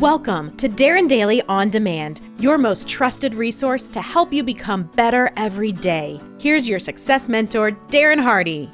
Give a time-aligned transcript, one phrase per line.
[0.00, 5.30] Welcome to Darren Daily On Demand, your most trusted resource to help you become better
[5.36, 6.18] every day.
[6.38, 8.70] Here's your success mentor, Darren Hardy.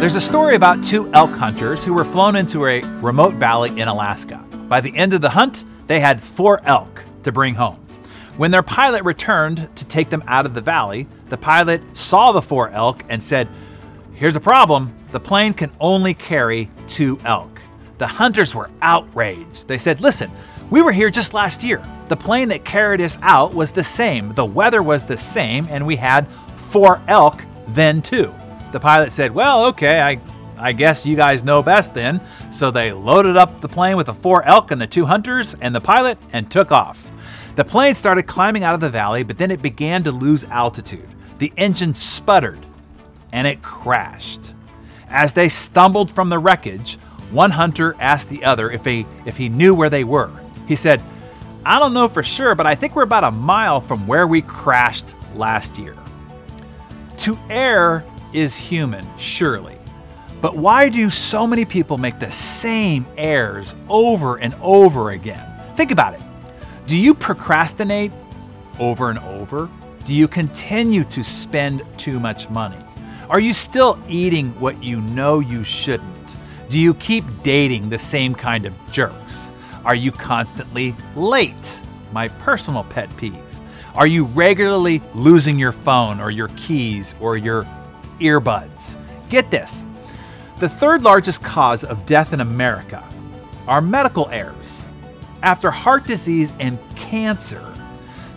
[0.00, 3.86] There's a story about two elk hunters who were flown into a remote valley in
[3.86, 4.44] Alaska.
[4.66, 7.76] By the end of the hunt, they had four elk to bring home.
[8.36, 12.42] When their pilot returned to take them out of the valley, the pilot saw the
[12.42, 13.46] four elk and said,
[14.14, 14.92] Here's a problem.
[15.12, 17.60] The plane can only carry two elk.
[17.98, 19.68] The hunters were outraged.
[19.68, 20.30] They said, Listen,
[20.70, 21.82] we were here just last year.
[22.08, 24.34] The plane that carried us out was the same.
[24.34, 28.34] The weather was the same, and we had four elk then too.
[28.72, 30.20] The pilot said, Well, okay, I,
[30.56, 32.20] I guess you guys know best then.
[32.50, 35.74] So they loaded up the plane with the four elk and the two hunters and
[35.74, 37.10] the pilot and took off.
[37.56, 41.08] The plane started climbing out of the valley, but then it began to lose altitude.
[41.38, 42.64] The engine sputtered
[43.32, 44.54] and it crashed.
[45.10, 46.96] As they stumbled from the wreckage,
[47.30, 50.30] one hunter asked the other if he, if he knew where they were.
[50.66, 51.00] He said,
[51.64, 54.42] I don't know for sure, but I think we're about a mile from where we
[54.42, 55.94] crashed last year.
[57.18, 59.76] To err is human, surely.
[60.40, 65.44] But why do so many people make the same errors over and over again?
[65.76, 66.20] Think about it.
[66.86, 68.12] Do you procrastinate
[68.78, 69.68] over and over?
[70.04, 72.82] Do you continue to spend too much money?
[73.30, 76.36] Are you still eating what you know you shouldn't?
[76.70, 79.52] Do you keep dating the same kind of jerks?
[79.84, 81.80] Are you constantly late?
[82.12, 83.36] My personal pet peeve.
[83.94, 87.64] Are you regularly losing your phone or your keys or your
[88.18, 88.96] earbuds?
[89.28, 89.84] Get this
[90.58, 93.04] the third largest cause of death in America
[93.68, 94.86] are medical errors.
[95.42, 97.62] After heart disease and cancer,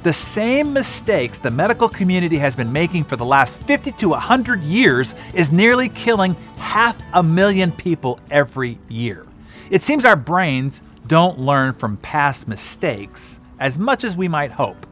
[0.03, 4.63] the same mistakes the medical community has been making for the last 50 to 100
[4.63, 9.27] years is nearly killing half a million people every year.
[9.69, 14.87] It seems our brains don't learn from past mistakes as much as we might hope.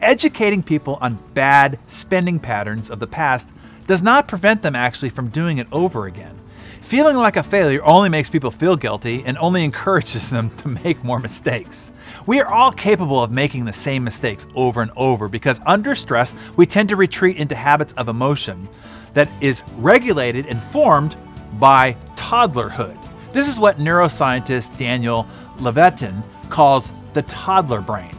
[0.00, 3.52] Educating people on bad spending patterns of the past
[3.88, 6.37] does not prevent them actually from doing it over again.
[6.82, 11.04] Feeling like a failure only makes people feel guilty and only encourages them to make
[11.04, 11.92] more mistakes.
[12.26, 16.34] We are all capable of making the same mistakes over and over because under stress,
[16.56, 18.68] we tend to retreat into habits of emotion
[19.14, 21.16] that is regulated and formed
[21.54, 22.96] by toddlerhood.
[23.32, 25.26] This is what neuroscientist Daniel
[25.58, 28.17] Levitin calls the toddler brain.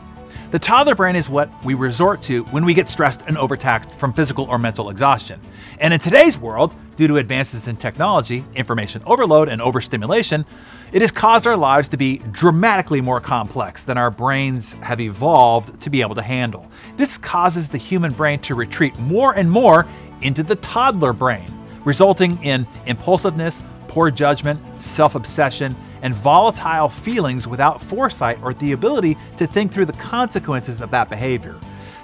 [0.52, 4.14] The toddler brain is what we resort to when we get stressed and overtaxed from
[4.14, 5.40] physical or mental exhaustion.
[5.80, 10.48] And in today's world, due to advances in technology, information overload, and overstimulation,
[10.92, 15.80] it has caused our lives to be dramatically more complex than our brains have evolved
[15.82, 16.68] to be able to handle.
[16.98, 19.86] This causes the human brain to retreat more and more
[20.24, 21.48] into the toddler brain,
[21.86, 29.18] resulting in impulsiveness, poor judgment, self obsession, and volatile feelings without foresight or the ability
[29.38, 31.60] to think through the consequences of that behavior.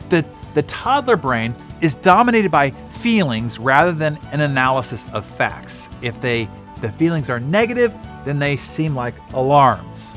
[0.10, 5.90] The, the toddler brain is dominated by feelings rather than an analysis of facts.
[6.02, 6.50] If they
[6.82, 7.94] the feelings are negative,
[8.26, 10.14] then they seem like alarms.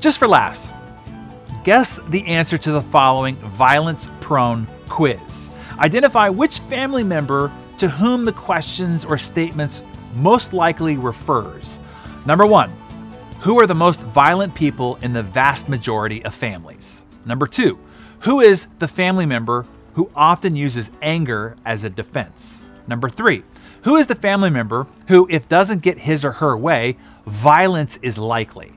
[0.00, 0.70] Just for laughs,
[1.64, 5.50] guess the answer to the following violence prone quiz.
[5.78, 9.82] Identify which family member to whom the questions or statements
[10.14, 11.78] most likely refers.
[12.26, 12.72] Number one,
[13.40, 17.04] who are the most violent people in the vast majority of families?
[17.24, 17.78] Number two,
[18.20, 22.64] who is the family member who often uses anger as a defense?
[22.88, 23.44] Number three,
[23.82, 28.18] who is the family member who, if doesn't get his or her way, violence is
[28.18, 28.72] likely?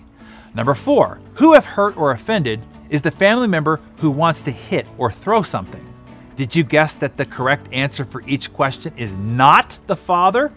[0.54, 2.62] Number four, who, if hurt or offended,
[2.92, 5.86] is the family member who wants to hit or throw something?
[6.36, 10.52] Did you guess that the correct answer for each question is not the father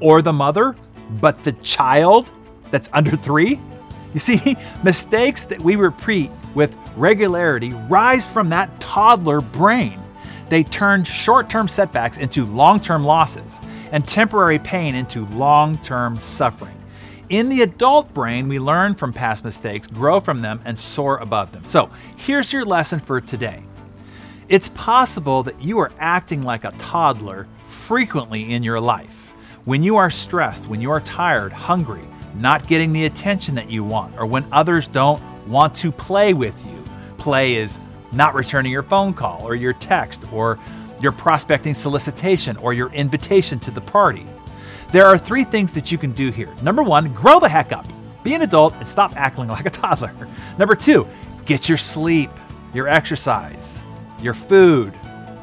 [0.00, 0.74] or the mother,
[1.20, 2.30] but the child
[2.74, 3.60] that's under three?
[4.14, 10.00] You see, mistakes that we repeat with regularity rise from that toddler brain.
[10.48, 13.60] They turn short term setbacks into long term losses
[13.92, 16.74] and temporary pain into long term suffering.
[17.28, 21.52] In the adult brain, we learn from past mistakes, grow from them, and soar above
[21.52, 21.64] them.
[21.64, 23.62] So here's your lesson for today
[24.48, 29.32] it's possible that you are acting like a toddler frequently in your life.
[29.64, 32.02] When you are stressed, when you are tired, hungry,
[32.34, 36.64] not getting the attention that you want, or when others don't want to play with
[36.66, 36.82] you.
[37.18, 37.78] Play is
[38.12, 40.58] not returning your phone call or your text or
[41.00, 44.26] your prospecting solicitation or your invitation to the party.
[44.92, 46.54] There are three things that you can do here.
[46.62, 47.86] Number one, grow the heck up.
[48.22, 50.12] Be an adult and stop acting like a toddler.
[50.58, 51.06] Number two,
[51.46, 52.30] get your sleep,
[52.72, 53.82] your exercise,
[54.20, 54.94] your food,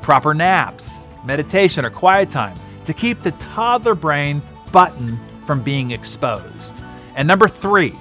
[0.01, 4.41] proper naps, meditation, or quiet time to keep the toddler brain
[4.71, 6.80] button from being exposed.
[7.15, 7.95] And number three,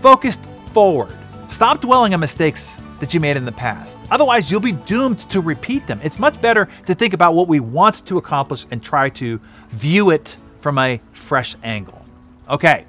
[0.00, 1.16] focused forward.
[1.48, 3.98] Stop dwelling on mistakes that you made in the past.
[4.10, 6.00] Otherwise, you'll be doomed to repeat them.
[6.02, 9.40] It's much better to think about what we want to accomplish and try to
[9.70, 12.04] view it from a fresh angle.
[12.48, 12.86] Okay,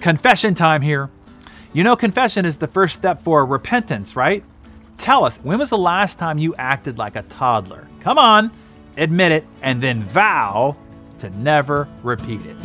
[0.00, 1.10] confession time here.
[1.72, 4.42] You know, confession is the first step for repentance, right?
[4.98, 7.86] Tell us, when was the last time you acted like a toddler?
[8.00, 8.50] Come on,
[8.96, 10.76] admit it, and then vow
[11.18, 12.56] to never repeat it.